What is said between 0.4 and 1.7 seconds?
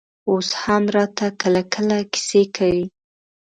هم راته کله